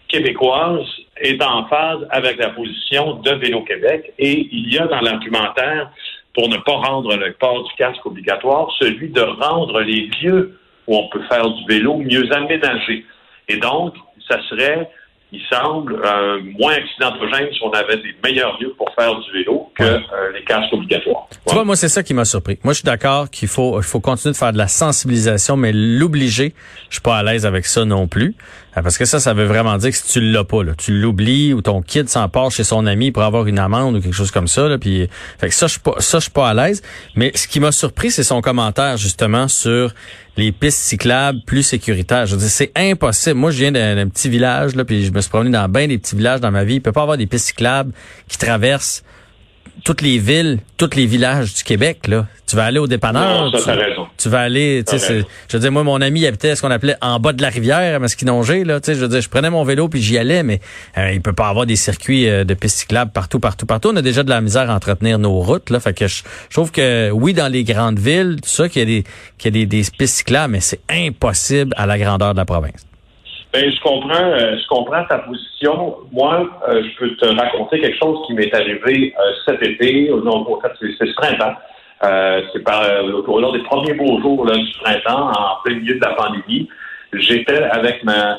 québécoise 0.08 0.86
est 1.20 1.42
en 1.42 1.66
phase 1.68 2.06
avec 2.10 2.38
la 2.38 2.50
position 2.50 3.14
de 3.14 3.30
Vélo-Québec 3.30 4.12
et 4.18 4.48
il 4.52 4.72
y 4.72 4.78
a 4.78 4.86
dans 4.86 5.00
l'argumentaire, 5.00 5.90
pour 6.34 6.48
ne 6.48 6.58
pas 6.58 6.72
rendre 6.72 7.16
le 7.16 7.32
port 7.32 7.64
du 7.64 7.74
casque 7.76 8.04
obligatoire, 8.04 8.68
celui 8.78 9.08
de 9.08 9.22
rendre 9.22 9.80
les 9.80 10.10
lieux 10.20 10.58
où 10.86 10.96
on 10.96 11.08
peut 11.08 11.22
faire 11.28 11.48
du 11.48 11.64
vélo 11.66 11.96
mieux 11.96 12.30
aménagés. 12.32 13.06
Et 13.48 13.56
donc, 13.56 13.94
ça 14.28 14.38
serait 14.50 14.90
il 15.32 15.40
semble, 15.50 16.00
euh, 16.04 16.40
moins 16.58 16.74
accidentogène 16.74 17.48
si 17.52 17.58
on 17.62 17.70
avait 17.70 17.96
des 17.96 18.14
meilleurs 18.22 18.56
lieux 18.60 18.72
pour 18.78 18.88
faire 18.94 19.18
du 19.18 19.32
vélo 19.32 19.70
que 19.74 19.82
euh, 19.82 20.00
les 20.32 20.44
casques 20.44 20.72
obligatoires. 20.72 21.26
Tu 21.46 21.54
vois, 21.54 21.64
moi, 21.64 21.74
c'est 21.74 21.88
ça 21.88 22.02
qui 22.04 22.14
m'a 22.14 22.24
surpris. 22.24 22.58
Moi, 22.62 22.72
je 22.72 22.78
suis 22.78 22.86
d'accord 22.86 23.28
qu'il 23.28 23.48
faut, 23.48 23.78
il 23.78 23.84
faut 23.84 23.98
continuer 23.98 24.32
de 24.32 24.36
faire 24.36 24.52
de 24.52 24.58
la 24.58 24.68
sensibilisation, 24.68 25.56
mais 25.56 25.72
l'obliger, 25.74 26.54
je 26.88 26.94
suis 26.94 27.02
pas 27.02 27.18
à 27.18 27.22
l'aise 27.24 27.44
avec 27.44 27.66
ça 27.66 27.84
non 27.84 28.06
plus. 28.06 28.36
Euh, 28.76 28.82
parce 28.82 28.98
que 28.98 29.04
ça, 29.04 29.20
ça 29.20 29.32
veut 29.32 29.44
vraiment 29.44 29.76
dire 29.78 29.90
que 29.90 29.96
si 29.96 30.06
tu 30.06 30.20
l'as 30.20 30.44
pas, 30.44 30.58
tu 30.76 30.92
l'oublies 30.92 31.52
ou 31.54 31.62
ton 31.62 31.82
kid 31.82 32.08
s'en 32.08 32.28
chez 32.50 32.64
son 32.64 32.86
ami 32.86 33.10
pour 33.10 33.22
avoir 33.22 33.46
une 33.46 33.58
amende 33.58 33.96
ou 33.96 34.00
quelque 34.00 34.14
chose 34.14 34.30
comme 34.30 34.48
ça. 34.48 34.68
Là, 34.68 34.78
puis, 34.78 35.08
fait 35.38 35.48
que 35.48 35.54
ça, 35.54 35.66
je 35.66 35.72
suis 35.72 35.80
pas, 35.80 35.94
suis 36.00 36.30
pas 36.30 36.50
à 36.50 36.54
l'aise. 36.54 36.82
Mais 37.14 37.32
ce 37.34 37.48
qui 37.48 37.60
m'a 37.60 37.72
surpris, 37.72 38.10
c'est 38.10 38.22
son 38.22 38.40
commentaire 38.42 38.96
justement 38.98 39.48
sur 39.48 39.94
les 40.36 40.52
pistes 40.52 40.78
cyclables 40.78 41.40
plus 41.46 41.62
sécuritaires. 41.62 42.26
Je 42.26 42.36
dire, 42.36 42.48
c'est 42.48 42.72
impossible. 42.76 43.36
Moi, 43.36 43.50
je 43.50 43.58
viens 43.58 43.72
d'un 43.72 44.08
petit 44.08 44.28
village, 44.28 44.74
là, 44.74 44.84
puis 44.84 45.06
je 45.06 45.12
me 45.12 45.20
suis 45.20 45.30
promené 45.30 45.50
dans 45.50 45.68
bien 45.68 45.88
des 45.88 45.96
petits 45.96 46.16
villages 46.16 46.40
dans 46.40 46.50
ma 46.50 46.64
vie. 46.64 46.74
Il 46.74 46.82
peut 46.82 46.92
pas 46.92 47.02
avoir 47.02 47.16
des 47.16 47.26
pistes 47.26 47.46
cyclables 47.46 47.92
qui 48.28 48.36
traversent 48.36 49.02
toutes 49.84 50.02
les 50.02 50.18
villes, 50.18 50.58
tous 50.76 50.90
les 50.94 51.06
villages 51.06 51.54
du 51.54 51.62
Québec, 51.62 52.08
là. 52.08 52.26
Tu 52.46 52.54
vas 52.54 52.66
aller 52.66 52.78
au 52.78 52.86
dépanneur. 52.86 53.50
tu, 53.50 53.70
raison. 53.70 54.06
tu 54.16 54.28
vas 54.28 54.40
aller, 54.40 54.84
tu 54.86 54.98
sais, 54.98 55.24
je 55.48 55.56
veux 55.56 55.60
dire, 55.60 55.72
moi, 55.72 55.82
mon 55.82 56.00
ami 56.00 56.26
habitait 56.26 56.54
ce 56.54 56.62
qu'on 56.62 56.70
appelait 56.70 56.94
en 57.00 57.18
bas 57.18 57.32
de 57.32 57.42
la 57.42 57.48
rivière 57.48 57.96
à 57.96 57.98
Masquinongé, 57.98 58.62
là. 58.62 58.80
Tu 58.80 58.86
sais, 58.86 58.94
je 58.94 59.00
veux 59.00 59.08
dire, 59.08 59.20
je 59.20 59.28
prenais 59.28 59.50
mon 59.50 59.64
vélo 59.64 59.88
puis 59.88 60.00
j'y 60.00 60.16
allais, 60.16 60.44
mais 60.44 60.60
euh, 60.96 61.12
il 61.12 61.20
peut 61.20 61.32
pas 61.32 61.48
avoir 61.48 61.66
des 61.66 61.74
circuits 61.74 62.28
euh, 62.28 62.44
de 62.44 62.54
pistes 62.54 62.78
cyclables 62.78 63.10
partout, 63.10 63.40
partout, 63.40 63.66
partout. 63.66 63.90
On 63.92 63.96
a 63.96 64.02
déjà 64.02 64.22
de 64.22 64.30
la 64.30 64.40
misère 64.40 64.70
à 64.70 64.74
entretenir 64.76 65.18
nos 65.18 65.40
routes, 65.40 65.70
là. 65.70 65.80
Fait 65.80 65.92
que 65.92 66.06
je, 66.06 66.22
trouve 66.52 66.70
que, 66.70 67.10
oui, 67.10 67.34
dans 67.34 67.50
les 67.50 67.64
grandes 67.64 67.98
villes, 67.98 68.36
tout 68.40 68.48
ça, 68.48 68.68
qu'il 68.68 68.80
y 68.80 68.82
a 68.82 68.86
des, 68.86 69.04
qu'il 69.38 69.56
y 69.56 69.62
a 69.62 69.66
des, 69.66 69.82
des 69.82 69.90
pistes 69.98 70.18
cyclables, 70.18 70.52
mais 70.52 70.60
c'est 70.60 70.80
impossible 70.88 71.74
à 71.76 71.86
la 71.86 71.98
grandeur 71.98 72.32
de 72.32 72.38
la 72.38 72.44
province. 72.44 72.85
Ben, 73.56 73.72
je 73.72 73.80
comprends, 73.80 74.32
euh, 74.32 74.58
je 74.58 74.66
comprends 74.68 75.02
ta 75.06 75.20
position. 75.20 75.96
Moi, 76.12 76.46
euh, 76.68 76.82
je 76.84 76.98
peux 76.98 77.16
te 77.16 77.24
raconter 77.24 77.80
quelque 77.80 77.96
chose 77.96 78.18
qui 78.26 78.34
m'est 78.34 78.54
arrivé 78.54 79.14
euh, 79.18 79.32
cet 79.46 79.62
été. 79.62 80.10
Non, 80.10 80.46
en 80.46 80.60
fait, 80.60 80.72
c'est 80.78 81.06
ce 81.06 81.14
printemps. 81.14 81.54
c'est 82.52 82.62
par 82.62 82.82
lors 83.02 83.52
des 83.54 83.62
premiers 83.62 83.94
beaux 83.94 84.20
jours 84.20 84.44
là, 84.44 84.58
du 84.58 84.72
printemps, 84.72 85.30
en 85.30 85.62
plein 85.64 85.76
milieu 85.76 85.94
de 85.94 86.04
la 86.04 86.12
pandémie. 86.12 86.68
J'étais 87.14 87.62
avec 87.62 88.04
ma 88.04 88.38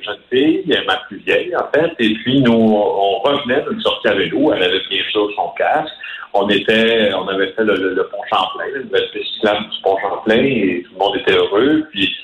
jeune 0.00 0.22
fille, 0.30 0.78
ma 0.86 0.96
plus 1.08 1.16
vieille 1.26 1.52
en 1.56 1.66
fait, 1.74 1.90
et 1.98 2.14
puis 2.22 2.40
nous, 2.40 2.52
on 2.52 3.18
revenait 3.18 3.64
d'une 3.68 3.80
sortie 3.80 4.06
à 4.06 4.14
vélo. 4.14 4.52
Elle 4.52 4.62
avait 4.62 4.82
bien 4.88 5.02
sûr 5.10 5.28
son 5.34 5.48
casque. 5.58 5.92
On 6.34 6.48
était, 6.48 7.12
on 7.14 7.26
avait 7.26 7.50
fait 7.52 7.64
le, 7.64 8.08
pont 8.12 8.22
Champlain, 8.30 8.66
le 8.74 8.84
nouvelle 8.84 9.10
du 9.12 9.82
pont 9.82 9.98
Champlain, 10.00 10.36
et 10.36 10.84
tout 10.86 10.92
le 10.92 10.98
monde 11.00 11.16
était 11.16 11.34
heureux. 11.34 11.82
Puis 11.90 12.16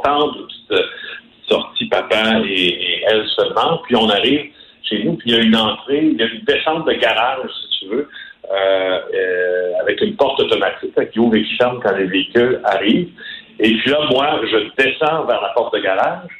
contente, 0.00 0.36
petite, 0.46 0.84
sortie 1.48 1.86
papa 1.86 2.40
et, 2.44 3.02
elle 3.06 3.24
seulement. 3.36 3.78
Puis 3.84 3.96
on 3.96 4.08
arrive 4.08 4.50
chez 4.82 5.04
nous, 5.04 5.14
puis 5.14 5.30
il 5.30 5.34
y 5.34 5.38
a 5.38 5.42
une 5.42 5.56
entrée, 5.56 6.04
il 6.04 6.18
y 6.18 6.22
a 6.22 6.26
une 6.26 6.44
descente 6.44 6.86
de 6.86 6.92
garage, 6.92 7.50
si 7.62 7.80
tu 7.80 7.86
veux, 7.88 8.08
euh, 8.50 8.98
euh, 9.14 9.72
avec 9.82 10.00
une 10.00 10.16
porte 10.16 10.40
automatique 10.40 10.94
qui 11.10 11.18
ouvre 11.18 11.36
et 11.36 11.42
qui 11.42 11.56
ferme 11.56 11.80
quand 11.82 11.94
les 11.96 12.06
véhicules 12.06 12.60
arrivent. 12.64 13.10
Et 13.58 13.74
puis 13.74 13.90
là, 13.90 13.98
moi, 14.10 14.40
je 14.50 14.82
descends 14.82 15.24
vers 15.24 15.40
la 15.40 15.48
porte 15.54 15.74
de 15.74 15.80
garage 15.80 16.30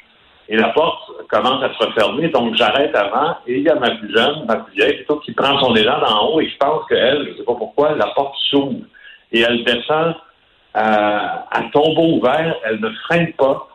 et 0.49 0.57
la 0.57 0.69
porte 0.71 1.11
commence 1.29 1.63
à 1.63 1.75
se 1.75 1.85
refermer, 1.85 2.29
donc 2.29 2.55
j'arrête 2.55 2.95
avant 2.95 3.37
et 3.47 3.59
il 3.59 3.63
y 3.63 3.69
a 3.69 3.75
ma 3.75 3.91
plus 3.91 4.15
jeune, 4.15 4.47
ma 4.47 4.57
plus 4.57 4.75
vieille, 4.75 4.97
plutôt, 4.97 5.17
qui 5.19 5.33
prend 5.33 5.59
son 5.61 5.75
élan 5.75 6.01
d'en 6.01 6.29
haut 6.29 6.41
et 6.41 6.49
je 6.49 6.57
pense 6.57 6.87
qu'elle, 6.89 7.25
je 7.25 7.31
ne 7.33 7.37
sais 7.37 7.45
pas 7.45 7.55
pourquoi, 7.55 7.95
la 7.97 8.07
porte 8.15 8.35
s'ouvre 8.49 8.87
et 9.33 9.41
elle 9.41 9.63
descend 9.65 10.15
à, 10.75 11.63
tombeau 11.73 12.19
ouvert, 12.19 12.55
elle 12.65 12.81
ne 12.81 12.91
freine 13.07 13.33
pas 13.35 13.69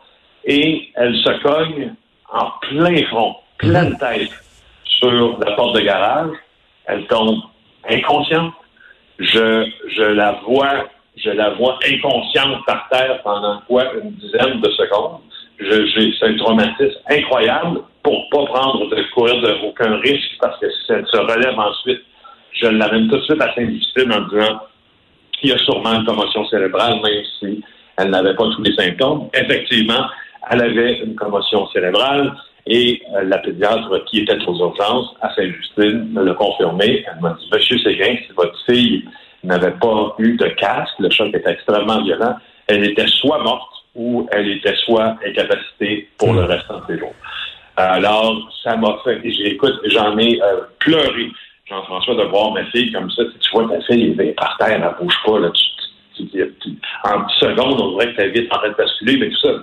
et 0.44 0.88
elle 0.94 1.14
se 1.16 1.30
cogne 1.42 1.94
en 2.32 2.50
plein 2.62 3.04
front, 3.06 3.36
pleine 3.58 3.90
mhm. 3.90 3.98
tête 3.98 4.30
sur 4.84 5.38
la 5.38 5.52
porte 5.52 5.76
de 5.76 5.80
garage. 5.80 6.30
Elle 6.86 7.06
tombe 7.06 7.40
inconsciente. 7.88 8.52
Je, 9.18 9.70
je 9.96 10.02
la 10.02 10.32
vois, 10.46 10.88
je 11.16 11.30
la 11.30 11.50
vois 11.50 11.78
inconsciente 11.86 12.64
par 12.66 12.88
terre 12.90 13.22
pendant 13.22 13.60
quoi? 13.66 13.84
Une 14.02 14.10
dizaine 14.12 14.60
de 14.60 14.70
secondes. 14.70 15.20
C'est 15.58 16.26
un 16.26 16.36
traumatisme 16.36 16.98
incroyable 17.08 17.80
pour 18.02 18.28
pas 18.30 18.44
prendre 18.46 18.88
de 18.90 19.02
courir 19.14 19.40
de 19.40 19.66
aucun 19.66 19.96
risque 19.98 20.32
parce 20.40 20.58
que 20.58 20.66
si 20.68 20.92
elle 20.92 21.06
se 21.06 21.16
relève 21.16 21.58
ensuite, 21.58 22.02
je 22.52 22.66
l'amène 22.66 23.08
tout 23.08 23.16
de 23.16 23.22
suite 23.22 23.40
à 23.40 23.54
Saint-Justine 23.54 24.12
en 24.12 24.20
disant 24.22 24.60
y 25.48 25.52
a 25.52 25.58
sûrement 25.58 25.94
une 25.94 26.04
commotion 26.04 26.46
cérébrale, 26.48 27.00
même 27.02 27.22
si 27.38 27.62
elle 27.96 28.10
n'avait 28.10 28.34
pas 28.34 28.44
tous 28.54 28.62
les 28.62 28.74
symptômes. 28.74 29.28
Effectivement, 29.34 30.06
elle 30.50 30.62
avait 30.62 30.98
une 30.98 31.14
commotion 31.14 31.66
cérébrale 31.68 32.34
et 32.66 33.02
euh, 33.14 33.24
la 33.24 33.38
pédiatre 33.38 34.04
qui 34.06 34.20
était 34.20 34.42
aux 34.46 34.58
urgences 34.58 35.14
à 35.20 35.34
Saint-Justine 35.34 36.12
me 36.12 36.24
l'a 36.24 36.34
confirmé. 36.34 37.04
Elle 37.06 37.20
m'a 37.20 37.36
dit, 37.38 37.48
Monsieur 37.52 37.78
Séguin, 37.78 38.16
si 38.26 38.32
votre 38.36 38.58
fille 38.64 39.04
n'avait 39.42 39.72
pas 39.72 40.14
eu 40.18 40.36
de 40.36 40.46
casque, 40.46 40.94
le 40.98 41.10
choc 41.10 41.28
était 41.34 41.50
extrêmement 41.50 42.02
violent, 42.02 42.36
elle 42.66 42.84
était 42.84 43.06
soit 43.06 43.42
morte 43.42 43.70
ou 43.94 44.26
elle 44.32 44.48
était 44.50 44.74
soit 44.84 45.16
incapacitée 45.26 46.08
pour 46.18 46.32
le 46.32 46.44
restant 46.44 46.80
de 46.80 46.86
ses 46.86 46.98
jours. 46.98 47.14
Alors, 47.76 48.50
ça 48.62 48.76
m'a 48.76 48.98
fait, 49.04 49.20
écoute, 49.24 49.74
j'en 49.86 50.16
ai 50.18 50.40
euh, 50.40 50.60
pleuré 50.78 51.30
Jean-François, 51.66 52.14
de 52.14 52.24
voir 52.24 52.52
ma 52.52 52.64
fille 52.66 52.92
comme 52.92 53.10
ça. 53.10 53.22
Tu 53.40 53.50
vois 53.52 53.68
ta 53.68 53.80
fille 53.82 54.14
est 54.18 54.32
par 54.32 54.56
terre, 54.58 54.72
elle 54.72 54.82
ne 54.82 55.02
bouge 55.02 55.18
pas. 55.24 55.38
Là, 55.38 55.50
en 57.04 57.20
10 57.20 57.34
secondes, 57.40 57.80
on 57.80 57.98
dirait 57.98 58.12
que 58.12 58.16
ta 58.16 58.26
vie 58.28 58.40
est 58.40 58.52
en 58.52 58.58
train 58.58 58.68
de 58.68 58.74
basculer, 58.74 59.16
mais 59.16 59.30
tout 59.30 59.38
ça. 59.38 59.54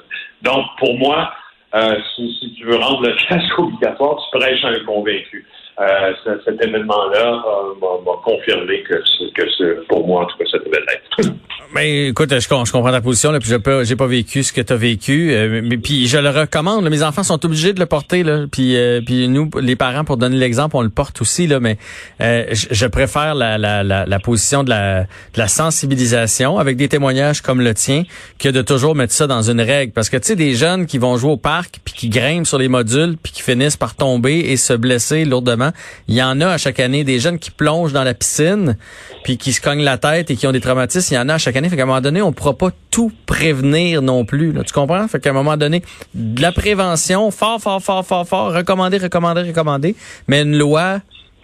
Donc, 0.42 0.66
pour 0.80 0.98
moi, 0.98 1.32
euh, 1.76 1.98
si, 2.16 2.34
si, 2.40 2.54
tu 2.54 2.66
veux 2.66 2.76
rendre 2.76 3.08
le 3.08 3.14
casque 3.30 3.60
obligatoire, 3.60 4.18
tu 4.18 4.38
prêches 4.40 4.66
un 4.66 4.84
convaincu. 4.84 5.46
Euh, 5.80 6.14
cet 6.44 6.62
événement-là 6.62 7.44
euh, 7.46 7.74
m'a 8.06 8.18
confirmé 8.24 8.84
que, 8.84 8.96
que 9.34 9.86
pour 9.88 10.06
moi, 10.06 10.24
en 10.24 10.26
tout 10.26 10.38
cas, 10.38 10.46
ça 10.52 10.58
devait 10.60 10.84
être. 10.94 11.32
Mais 11.74 12.08
écoute, 12.10 12.34
je, 12.38 12.48
comprends 12.48 12.92
ta 12.92 13.02
position, 13.02 13.32
là, 13.32 13.40
puis 13.40 13.50
je 13.50 13.84
j'ai 13.84 13.96
pas 13.96 14.08
vécu 14.08 14.44
ce 14.44 14.52
que 14.52 14.62
tu 14.62 14.74
as 14.74 14.76
vécu, 14.76 15.32
euh, 15.32 15.62
mais 15.64 15.78
puis 15.78 16.08
je 16.08 16.18
le 16.18 16.30
recommande. 16.30 16.90
mes 16.90 17.04
enfants 17.04 17.24
sont 17.24 17.46
obligés 17.46 17.74
de 17.74 17.80
le 17.80 17.86
porter, 17.86 18.24
là, 18.24 18.46
puis 18.52 18.76
euh, 18.76 19.02
puis 19.06 19.28
nous, 19.28 19.50
les 19.60 19.76
parents, 19.76 20.04
pour 20.04 20.18
donner 20.18 20.38
l'exemple, 20.38 20.76
on 20.76 20.82
le 20.82 20.90
porte 20.90 21.22
aussi, 21.22 21.48
là, 21.48 21.60
mais 21.60 21.78
je, 22.20 22.68
je, 22.72 22.86
préfère 22.88 23.36
la, 23.36 23.58
la, 23.58 23.84
la, 23.84 24.06
la, 24.06 24.20
position 24.20 24.64
de 24.64 24.70
la, 24.70 25.04
de 25.04 25.38
la 25.38 25.48
sensibilisation 25.48 26.60
avec 26.60 26.76
des 26.76 26.90
témoignages 26.90 27.42
comme 27.42 27.62
le 27.62 27.74
tien 27.74 28.04
que 28.38 28.50
de 28.50 28.62
toujours 28.62 28.96
mettre 28.96 29.14
ça 29.14 29.28
dans 29.28 29.50
une 29.50 29.62
règle, 29.62 29.94
parce 29.94 30.10
que 30.10 30.18
tu 30.18 30.28
sais 30.28 30.36
des 30.36 30.56
jeunes 30.56 30.86
qui 30.86 30.98
vont 30.98 31.18
jouer 31.18 31.32
au 31.32 31.38
parc 31.38 31.80
puis 31.86 31.94
qui 31.94 32.10
grimpent 32.10 32.48
sur 32.48 32.58
les 32.58 32.68
modules 32.68 33.16
puis 33.22 33.32
qui 33.32 33.42
finissent 33.42 33.78
par 33.78 33.96
tomber 33.96 34.40
et 34.40 34.58
se 34.58 34.74
blesser 34.74 35.26
lourdement 35.26 35.72
il 36.08 36.16
y 36.16 36.24
en 36.24 36.42
a 36.42 36.50
à 36.50 36.58
chaque 36.58 36.80
année 36.80 37.04
des 37.04 37.20
jeunes 37.20 37.40
qui 37.40 37.52
plongent 37.52 37.94
dans 37.94 38.04
la 38.04 38.14
piscine 38.14 38.76
puis 39.24 39.38
qui 39.38 39.54
se 39.54 39.62
cognent 39.62 39.84
la 39.84 39.98
tête 39.98 40.32
et 40.32 40.36
qui 40.36 40.48
ont 40.48 40.52
des 40.52 40.60
traumatismes. 40.60 41.14
Il 41.14 41.18
y 41.18 41.20
en 41.20 41.30
a 41.30 41.36
à 41.36 41.38
chaque 41.38 41.56
année. 41.56 41.61
Fait 41.70 41.76
qu'à 41.76 41.84
un 41.84 41.86
moment 41.86 42.02
donné, 42.02 42.22
on 42.22 42.30
ne 42.30 42.34
pourra 42.34 42.54
pas 42.58 42.70
tout 42.90 43.12
prévenir 43.26 44.02
non 44.02 44.26
plus. 44.26 44.54
Tu 44.66 44.74
comprends? 44.74 45.08
Fait 45.08 45.20
qu'à 45.20 45.32
un 45.32 45.34
moment 45.34 45.58
donné, 45.58 45.84
de 46.14 46.42
la 46.42 46.52
prévention, 46.52 47.32
fort, 47.32 47.60
fort, 47.62 47.82
fort, 47.82 48.06
fort, 48.06 48.28
fort, 48.28 48.54
recommander, 48.54 48.98
recommander, 48.98 49.42
recommander, 49.42 49.96
mais 50.28 50.42
une 50.42 50.58
loi, 50.58 51.00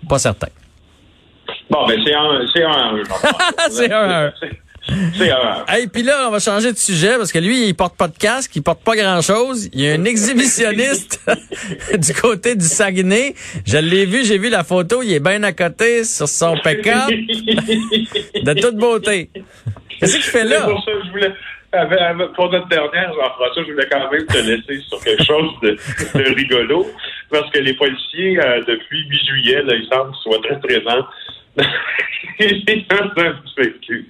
pas 0.07 0.19
certain. 0.19 0.47
Bon, 1.69 1.85
ben 1.87 1.99
c'est 2.05 2.13
un, 2.13 2.45
c'est 2.53 2.63
un, 2.63 3.03
c'est 3.69 3.91
un. 3.91 4.33
C'est 5.17 5.31
un. 5.31 5.65
Hey, 5.67 5.87
puis 5.87 6.01
là, 6.03 6.27
on 6.27 6.31
va 6.31 6.39
changer 6.39 6.71
de 6.71 6.77
sujet 6.77 7.17
parce 7.17 7.31
que 7.31 7.39
lui, 7.39 7.67
il 7.67 7.73
porte 7.73 7.97
pas 7.97 8.07
de 8.07 8.17
casque, 8.17 8.55
il 8.55 8.63
porte 8.63 8.81
pas 8.83 8.95
grand-chose. 8.95 9.69
Il 9.73 9.81
y 9.81 9.89
a 9.89 9.93
un 9.93 10.05
exhibitionniste 10.05 11.19
du 11.97 12.13
côté 12.13 12.55
du 12.55 12.65
Saguenay. 12.65 13.35
Je 13.65 13.77
l'ai 13.77 14.05
vu, 14.05 14.23
j'ai 14.23 14.37
vu 14.37 14.49
la 14.49 14.63
photo, 14.63 15.03
il 15.03 15.13
est 15.13 15.19
bien 15.19 15.43
à 15.43 15.51
côté 15.51 16.05
sur 16.05 16.29
son 16.29 16.55
pick-up. 16.63 17.09
de 17.09 18.53
toute 18.53 18.77
beauté. 18.77 19.29
Qu'est-ce 19.99 20.15
qu'il 20.15 20.23
fait 20.23 20.43
là? 20.43 20.61
Pour 20.61 20.83
ça, 20.83 20.91
je 21.05 21.11
voulais, 21.11 21.31
pour 22.35 22.51
notre 22.51 22.67
dernière, 22.67 23.13
Jean-François, 23.13 23.63
je 23.67 23.71
voulais 23.71 23.87
quand 23.91 24.11
même 24.11 24.25
te 24.25 24.37
laisser 24.37 24.81
sur 24.87 25.03
quelque 25.03 25.23
chose 25.23 25.51
de, 25.61 25.71
de 25.71 26.35
rigolo, 26.35 26.87
parce 27.31 27.49
que 27.51 27.59
les 27.59 27.73
policiers, 27.73 28.39
euh, 28.39 28.61
depuis 28.67 29.07
mi-juillet, 29.09 29.63
là, 29.63 29.75
ils 29.75 29.87
semblent 29.91 30.15
soient 30.23 30.41
très 30.43 30.59
présents 30.59 31.05
tu 32.37 34.05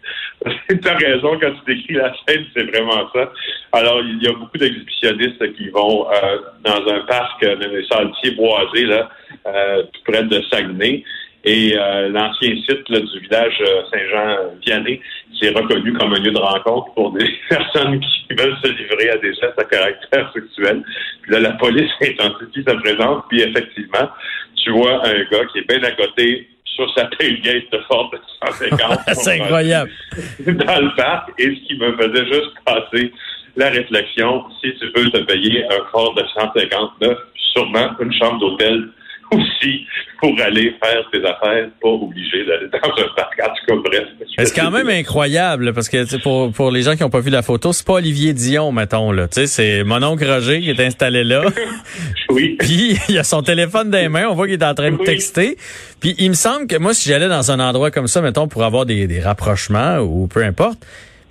as 0.86 0.96
raison 0.96 1.40
quand 1.40 1.52
tu 1.52 1.76
décris 1.76 1.96
la 1.96 2.14
scène, 2.28 2.46
c'est 2.56 2.64
vraiment 2.64 3.10
ça. 3.14 3.32
Alors, 3.72 4.02
il 4.02 4.22
y 4.22 4.28
a 4.28 4.34
beaucoup 4.34 4.58
d'exhibitionnistes 4.58 5.56
qui 5.56 5.70
vont 5.70 6.08
euh, 6.12 6.40
dans 6.64 6.88
un 6.92 7.00
parc, 7.02 7.44
euh, 7.44 7.56
dans 7.56 7.70
les 7.70 7.86
sentiers 7.86 8.32
boisés, 8.32 8.86
là, 8.86 9.10
euh, 9.48 9.84
près 10.06 10.24
de 10.24 10.42
Saguenay. 10.52 11.04
Et 11.48 11.78
euh, 11.78 12.10
l'ancien 12.10 12.56
site 12.68 12.90
là, 12.90 13.00
du 13.00 13.20
village 13.22 13.64
Saint-Jean-Vianney, 13.90 15.00
qui 15.34 15.46
est 15.46 15.58
reconnu 15.58 15.94
comme 15.94 16.14
un 16.14 16.20
lieu 16.20 16.32
de 16.32 16.38
rencontre 16.38 16.94
pour 16.94 17.14
des 17.14 17.26
personnes 17.50 18.02
qui 18.02 18.36
veulent 18.38 18.58
se 18.62 18.68
livrer 18.68 19.12
à 19.12 19.18
des 19.18 19.34
gestes 19.34 19.58
à 19.58 19.64
caractère 19.64 20.30
sexuel. 20.34 20.84
Puis 21.22 21.32
là, 21.32 21.40
la 21.40 21.52
police 21.52 21.90
intensifie 22.02 22.66
sa 22.68 22.76
présence, 22.76 23.24
puis 23.30 23.44
effectivement, 23.44 24.10
tu 24.62 24.72
vois 24.72 25.08
un 25.08 25.24
gars 25.32 25.46
qui 25.54 25.60
est 25.60 25.68
bien 25.70 25.82
à 25.84 25.92
côté 25.92 26.50
sur 26.66 26.94
sa 26.94 27.06
tailgate 27.18 27.72
de 27.72 27.80
Ford 27.88 28.10
de 28.14 28.20
150. 28.46 29.00
C'est 29.14 29.42
incroyable. 29.42 29.92
Dans 30.46 30.82
le 30.82 30.96
parc. 30.98 31.30
Et 31.40 31.46
ce 31.46 31.66
qui 31.66 31.78
me 31.78 31.96
faisait 31.96 32.26
juste 32.26 32.52
passer 32.66 33.14
la 33.56 33.70
réflexion, 33.70 34.44
si 34.62 34.74
tu 34.76 34.86
veux 34.96 35.10
te 35.12 35.20
payer 35.20 35.64
un 35.64 35.86
Ford 35.94 36.14
de 36.14 36.24
159, 36.38 37.18
sûrement 37.54 37.90
une 38.02 38.12
chambre 38.12 38.40
d'hôtel 38.40 38.90
aussi 39.32 39.86
pour 40.20 40.34
aller 40.42 40.74
faire 40.84 41.04
tes 41.12 41.20
affaires, 41.20 41.70
pas 41.82 41.90
obligé 41.90 42.46
d'aller 42.46 42.68
dans 42.72 42.90
un 42.90 43.16
parc. 43.16 43.40
En 43.40 43.54
tout 43.54 43.66
cas, 43.68 43.90
bref. 43.90 44.04
C'est 44.38 44.56
quand 44.56 44.72
même 44.72 44.90
incroyable 44.90 45.74
parce 45.74 45.90
que 45.90 46.22
pour, 46.22 46.52
pour 46.52 46.72
les 46.72 46.82
gens 46.82 46.96
qui 46.96 47.04
n'ont 47.04 47.10
pas 47.10 47.20
vu 47.20 47.30
la 47.30 47.44
photo, 47.44 47.72
c'est 47.72 47.86
pas 47.86 47.94
Olivier 47.94 48.34
Dion, 48.34 48.72
mettons 48.72 49.12
là. 49.12 49.28
C'est 49.30 49.84
mon 49.84 50.02
oncle 50.02 50.26
Roger 50.26 50.62
qui 50.62 50.72
est 50.72 50.80
installé 50.80 51.24
là. 51.24 51.44
oui. 52.30 52.56
Puis 52.60 52.98
il 53.10 53.18
a 53.18 53.24
son 53.24 53.44
téléphone 53.44 53.92
dans 53.92 53.98
les 53.98 54.10
mains, 54.10 54.28
on 54.30 54.34
voit 54.34 54.48
qu'il 54.48 54.60
est 54.60 54.66
en 54.66 54.74
train 54.74 54.92
de 54.92 55.04
texter. 55.04 55.58
Puis 56.00 56.16
il 56.18 56.30
me 56.30 56.36
semble 56.36 56.68
que 56.68 56.78
moi, 56.78 56.94
si 56.94 57.10
j'allais 57.10 57.30
dans 57.30 57.52
un 57.52 57.60
endroit 57.60 57.92
comme 57.92 58.08
ça, 58.08 58.22
mettons, 58.22 58.48
pour 58.48 58.64
avoir 58.64 58.86
des, 58.86 59.08
des 59.08 59.20
rapprochements 59.20 60.00
ou 60.00 60.28
peu 60.28 60.44
importe, 60.44 60.80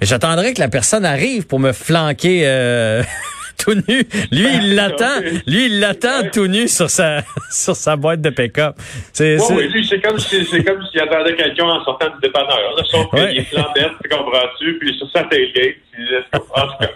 mais 0.00 0.06
j'attendrais 0.06 0.54
que 0.54 0.60
la 0.60 0.68
personne 0.68 1.04
arrive 1.04 1.46
pour 1.46 1.58
me 1.58 1.72
flanquer. 1.72 2.42
Euh, 2.44 3.02
tout 3.58 3.74
nu. 3.74 4.04
Lui, 4.32 4.48
il 4.54 4.74
l'attend. 4.76 5.20
Lui, 5.46 5.66
il 5.66 5.80
l'attend 5.80 6.28
tout 6.32 6.46
nu 6.46 6.68
sur 6.68 6.90
sa 6.90 7.22
sur 7.50 7.76
sa 7.76 7.96
boîte 7.96 8.20
de 8.20 8.30
pick-up. 8.30 8.76
C'est 9.12 9.38
oui, 9.52 9.68
lui, 9.68 9.86
c'est 9.86 10.00
comme 10.00 10.18
si 10.18 10.44
c'est 10.44 10.64
comme 10.64 10.82
s'il 10.90 11.00
attendait 11.00 11.34
quelqu'un 11.34 11.64
en 11.64 11.84
sortant 11.84 12.06
du 12.06 12.20
dépanneur. 12.22 12.74
Là, 12.76 12.82
son 12.90 13.08
ouais. 13.12 13.34
il 13.34 13.38
est 13.38 13.44
flambette, 13.44 13.92
tu 14.02 14.08
comprends-tu, 14.08 14.78
puis 14.78 14.96
sur 14.98 15.10
sa 15.10 15.24
tailgate. 15.24 15.76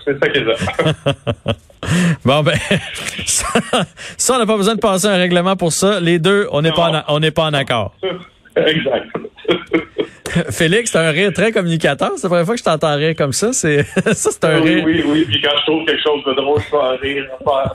C'est 0.04 0.18
ça 0.18 0.28
qu'il 0.28 0.48
a. 0.48 1.52
Bon 2.26 2.42
ben 2.42 2.58
ça, 3.24 3.46
ça 4.18 4.34
on 4.34 4.38
n'a 4.38 4.46
pas 4.46 4.58
besoin 4.58 4.74
de 4.74 4.80
passer 4.80 5.06
un 5.06 5.16
règlement 5.16 5.56
pour 5.56 5.72
ça. 5.72 5.98
Les 5.98 6.18
deux, 6.18 6.46
on 6.52 6.60
n'est 6.60 6.72
pas 6.72 7.04
en, 7.08 7.14
on 7.14 7.20
n'est 7.20 7.30
pas 7.30 7.44
en 7.44 7.54
accord. 7.54 7.94
Exact. 8.66 9.06
Félix, 10.50 10.92
c'est 10.92 10.98
un 10.98 11.10
rire 11.10 11.32
très 11.32 11.52
communicateur. 11.52 12.12
C'est 12.16 12.24
la 12.24 12.28
première 12.28 12.46
fois 12.46 12.54
que 12.54 12.60
je 12.60 12.64
t'entends 12.64 12.94
rire 12.94 13.14
comme 13.16 13.32
ça. 13.32 13.52
C'est 13.52 13.82
ça, 14.12 14.30
c'est 14.30 14.44
un 14.44 14.60
oui, 14.60 14.74
rire. 14.74 14.84
Oui, 14.86 15.04
oui, 15.06 15.24
Puis 15.28 15.40
quand 15.42 15.50
je 15.60 15.66
trouve 15.66 15.84
quelque 15.86 16.02
chose 16.02 16.24
de 16.24 16.34
drôle, 16.34 16.60
je 16.60 16.70
peux 16.70 16.76
en 16.76 16.96
rire 16.96 17.26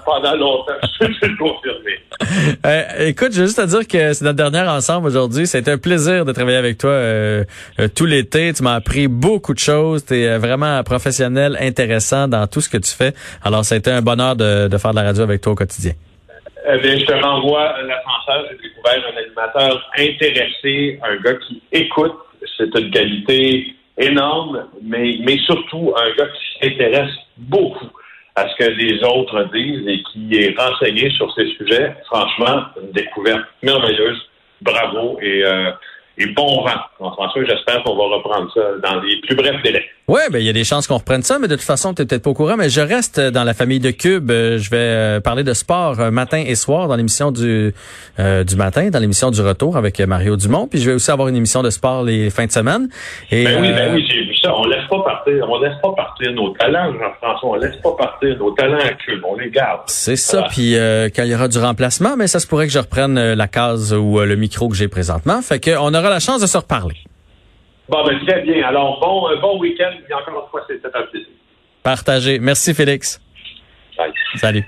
pendant 0.05 0.35
longtemps. 0.35 0.73
Je 1.01 1.07
peux 1.19 1.27
le 1.27 1.37
confirmer. 1.37 2.55
Euh, 2.65 3.07
écoute, 3.07 3.33
je 3.33 3.41
veux 3.41 3.45
juste 3.47 3.57
te 3.57 3.65
dire 3.65 3.87
que 3.87 4.13
c'est 4.13 4.23
notre 4.23 4.37
dernière 4.37 4.69
ensemble 4.69 5.07
aujourd'hui. 5.07 5.47
C'était 5.47 5.71
un 5.71 5.77
plaisir 5.77 6.25
de 6.25 6.31
travailler 6.31 6.57
avec 6.57 6.77
toi 6.77 6.91
euh, 6.91 7.43
euh, 7.79 7.87
tout 7.93 8.05
l'été. 8.05 8.53
Tu 8.53 8.63
m'as 8.63 8.75
appris 8.75 9.07
beaucoup 9.07 9.53
de 9.53 9.59
choses. 9.59 10.05
Tu 10.05 10.15
es 10.15 10.37
vraiment 10.37 10.81
professionnel, 10.83 11.57
intéressant 11.59 12.27
dans 12.27 12.47
tout 12.47 12.61
ce 12.61 12.69
que 12.69 12.77
tu 12.77 12.91
fais. 12.91 13.13
Alors, 13.43 13.63
été 13.69 13.91
un 13.91 14.01
bonheur 14.01 14.35
de, 14.35 14.67
de 14.67 14.77
faire 14.77 14.91
de 14.91 14.95
la 14.95 15.03
radio 15.03 15.23
avec 15.23 15.41
toi 15.41 15.53
au 15.53 15.55
quotidien. 15.55 15.91
Eh 16.67 16.77
bien, 16.79 16.97
je 16.97 17.05
te 17.05 17.13
renvoie 17.13 17.75
l'ascenseur. 17.83 18.45
J'ai 18.49 18.69
découvert 18.69 19.03
un 19.13 19.17
animateur 19.17 19.91
intéressé, 19.97 20.99
un 21.03 21.15
gars 21.17 21.35
qui 21.35 21.61
écoute 21.71 22.15
c'est 22.57 22.73
une 22.75 22.91
qualité 22.91 23.75
énorme, 23.97 24.67
mais, 24.81 25.17
mais 25.23 25.37
surtout 25.39 25.93
un 25.97 26.11
gars 26.15 26.27
qui 26.27 26.67
s'intéresse 26.69 27.13
beaucoup 27.37 27.89
à 28.35 28.47
ce 28.49 28.55
que 28.55 28.69
les 28.71 29.03
autres 29.03 29.43
disent 29.53 29.87
et 29.87 30.03
qui 30.11 30.35
est 30.35 30.57
renseigné 30.57 31.09
sur 31.11 31.33
ces 31.33 31.47
sujets. 31.55 31.95
Franchement, 32.05 32.65
une 32.81 32.91
découverte 32.91 33.45
merveilleuse. 33.61 34.21
Bravo 34.61 35.19
et 35.21 35.43
euh, 35.43 35.71
et 36.17 36.27
bon 36.27 36.63
vent. 36.63 37.11
François, 37.13 37.43
j'espère 37.43 37.83
qu'on 37.83 37.95
va 37.95 38.15
reprendre 38.15 38.51
ça 38.53 38.77
dans 38.81 39.01
les 39.01 39.19
plus 39.21 39.35
brefs 39.35 39.61
délais. 39.63 39.85
Oui, 40.07 40.21
ben 40.31 40.37
il 40.37 40.45
y 40.45 40.49
a 40.49 40.53
des 40.53 40.63
chances 40.63 40.85
qu'on 40.85 40.97
reprenne 40.97 41.23
ça, 41.23 41.39
mais 41.39 41.47
de 41.47 41.55
toute 41.55 41.63
façon, 41.63 41.95
tu 41.95 42.01
n'es 42.03 42.05
peut-être 42.05 42.21
pas 42.21 42.29
au 42.29 42.35
courant, 42.35 42.57
mais 42.57 42.69
je 42.69 42.79
reste 42.79 43.19
dans 43.19 43.43
la 43.43 43.55
famille 43.55 43.79
de 43.79 43.89
Cube. 43.89 44.29
Euh, 44.29 44.59
je 44.59 44.69
vais 44.69 44.77
euh, 44.77 45.19
parler 45.19 45.43
de 45.43 45.53
sport 45.53 45.99
euh, 45.99 46.11
matin 46.11 46.43
et 46.45 46.53
soir 46.53 46.87
dans 46.87 46.95
l'émission 46.95 47.31
du 47.31 47.73
du 48.17 48.55
matin, 48.55 48.89
dans 48.89 48.99
l'émission 48.99 49.31
du 49.31 49.41
retour 49.41 49.77
avec 49.77 49.99
Mario 49.99 50.37
Dumont. 50.37 50.67
Puis 50.67 50.79
je 50.79 50.89
vais 50.89 50.95
aussi 50.95 51.09
avoir 51.09 51.27
une 51.27 51.35
émission 51.35 51.63
de 51.63 51.69
sport 51.69 52.03
les 52.03 52.29
fins 52.29 52.45
de 52.45 52.51
semaine. 52.51 52.87
Et, 53.31 53.43
ben 53.43 53.61
oui, 53.61 53.71
ben 53.73 53.93
oui, 53.93 54.05
j'ai 54.07 54.23
vu 54.23 54.35
ça. 54.41 54.55
On 54.55 54.65
laisse 54.65 54.87
pas 54.89 55.03
partir, 55.03 55.45
on 55.49 55.59
laisse 55.59 55.75
pas 55.81 55.91
partir 55.91 56.31
nos 56.33 56.49
talents, 56.51 56.93
Jean-François. 56.93 57.49
On 57.49 57.55
laisse 57.55 57.75
pas 57.77 57.95
partir 57.97 58.37
nos 58.37 58.51
talents 58.51 58.77
à 58.77 58.93
Cube. 58.93 59.21
On 59.27 59.35
les 59.35 59.49
garde. 59.49 59.81
C'est 59.87 60.15
ça. 60.15 60.43
Puis 60.49 60.75
quand 61.15 61.23
il 61.23 61.31
y 61.31 61.35
aura 61.35 61.47
du 61.47 61.57
remplacement, 61.57 62.15
mais 62.15 62.27
ça 62.27 62.39
se 62.39 62.47
pourrait 62.47 62.67
que 62.67 62.73
je 62.73 62.79
reprenne 62.79 63.33
la 63.33 63.47
case 63.47 63.93
ou 63.93 64.19
le 64.19 64.35
micro 64.35 64.69
que 64.69 64.75
j'ai 64.75 64.87
présentement. 64.87 65.41
Fait 65.41 65.59
qu'on 65.59 65.93
aura 65.93 66.09
la 66.09 66.19
chance 66.19 66.41
de 66.41 66.47
se 66.47 66.57
reparler. 66.57 66.95
Bon, 67.87 68.03
ben, 68.05 68.19
très 68.25 68.41
bien. 68.41 68.67
Alors, 68.67 68.99
bon, 68.99 69.27
bon 69.39 69.59
week-end. 69.59 69.91
Et 70.09 70.13
encore 70.13 70.43
une 70.43 70.49
fois, 70.49 70.65
un 70.93 71.01
plaisir. 71.03 71.27
Partagé. 71.83 72.39
Merci, 72.39 72.73
Félix. 72.73 73.21
Bye. 73.97 74.11
Salut. 74.35 74.65